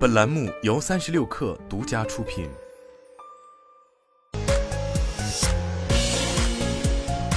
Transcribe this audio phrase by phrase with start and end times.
[0.00, 2.48] 本栏目由三十六氪独家出品。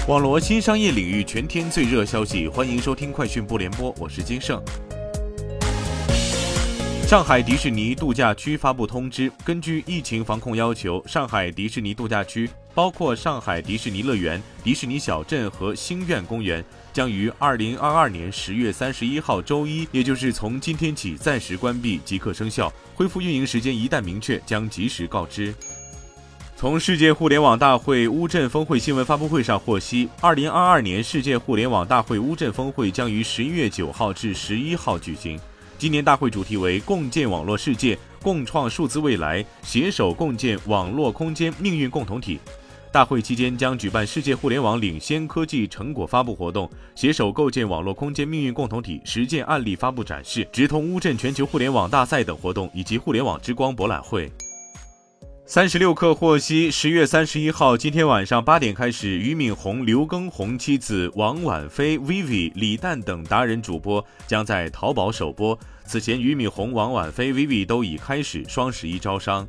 [0.08, 4.64] 网罗新商业领域全天最热消息，欢迎收听快讯不联播，我是金盛。
[7.06, 22.72] 上海迪士尼度假区发布通知，根据疫情防控要求，上海迪士尼度假区包括上海迪士尼乐园、迪士尼小镇和星愿公园，将于二零二二年十月三十一号周一，也就是从今天起暂时关闭，即刻生效。
[22.96, 25.54] 恢复运营时间一旦明确，将及时告知。
[26.56, 35.40] 从世界互联网大会乌镇峰会新闻发布会上获悉，二零二二年世界互联网大会乌镇峰会将于十一月九号至十一号举行。
[35.78, 42.40] 今年大会主题为“共建网络世界，共创数字未来，携手共建网络空间命运共同体”。
[42.94, 54.32] 大会期间将举办世界互联网领先科技成果发布活动、携手构建网络空间命运共同体实践案例发布展示、直通乌镇全球互联网大赛等活动，以及互联网之光博览会。
[55.48, 65.58] 三十六氪获悉，十月三十一号，今天晚上八点开始，俞敏洪、刘畊宏妻子王婉菲、Vivi、李诞等达人主播将在淘宝首播。
[65.84, 69.48] 此前，俞敏洪、王婉菲、Vivi 都已开始双十一招商。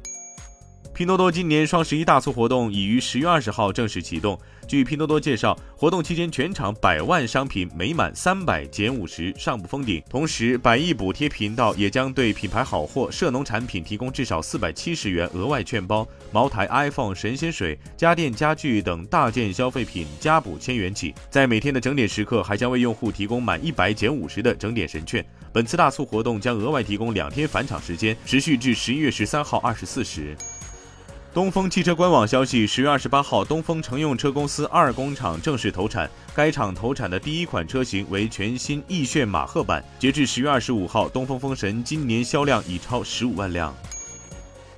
[0.95, 4.39] 拼多多今年双十一大促活动已于十月二十号正式启动。
[4.69, 10.01] 据拼多多介绍，活动期间全场百万商品每满三百减五十，上不封顶。
[10.09, 16.07] 同时，百亿补贴频道也将对品牌好货、涉农产品提供至少四百七十元额外券包。
[16.31, 21.13] 茅台、iPhone、神仙水、家电家具等大件消费品加补千元起。
[21.29, 25.25] 在每天的整点时刻，还将为用户提供满一百减五十的整点神券。
[25.53, 30.37] 本次大促活动将额外提供两天返场时间，持续至十一月十三号二十四时。
[31.35, 36.09] 东风汽车官网消息，十月二十八号，东风乘用车公司二工厂正式投产。
[36.33, 39.85] 该厂投产的第一款车型为全新奕炫马赫版。
[39.99, 43.75] 截至十月二十五号，东风风神今年销量已超十五万辆。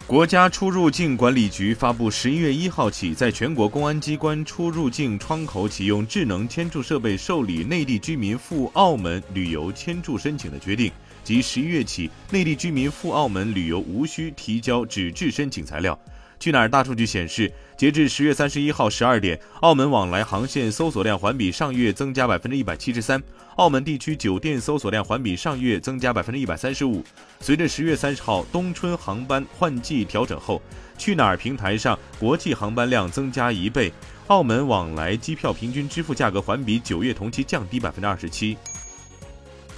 [0.07, 10.91] 国家出入境管理局发布，十一月一号起，在全国公安机关出入境窗口启用智能签注设备受理内地居民赴澳门旅游签注申请的决定，
[11.23, 15.99] 即十一月起，内地居民赴澳门旅游无需提交纸质申请材料。
[16.39, 23.23] 去哪儿大数据显示，截至十月三十一号十二点，澳门往来航线搜索量环比上月增加百分之一百七十三，
[23.57, 27.03] 澳门地区酒店搜索量环比上月增加百分之一百三十五。
[27.41, 30.61] 随着十月三十号冬春航班换季调整后，
[30.99, 33.93] 去哪儿平台上国际航班量增加一倍，
[34.29, 38.57] 澳门往来机票平均支付价格环比九月同期降低百分之二十七。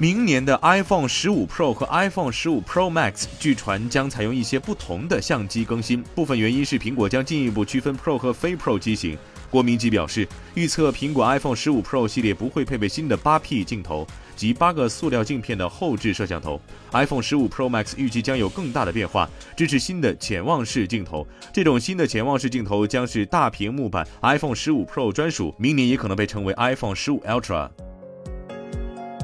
[0.00, 9.19] 明年的 iPhone 十五 Pro 和 iPhone 十五 Pro Max 据传将采用一些不同的相机更新，部分原因是苹果将进一步区分 Pro 和非 Pro 机型。
[9.50, 14.06] 郭明基表示，预测苹果 iPhone 十五 Pro 系列不会配备新的八 P 镜头
[14.37, 16.60] 及八个塑料镜片的后置摄像头
[16.92, 21.26] ，iPhone 十五 Pro Max 预计将有更大的变化，支持新的潜望式镜头。
[21.53, 27.69] 这种新的潜望式镜头将是大屏幕版 iPhone 十五 Pro 专属，明年也可能被称为 iPhone 十五 Ultra。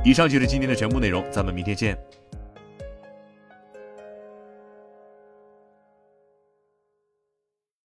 [0.04, 1.98] 以上就是今天的全部内容，咱们明天见。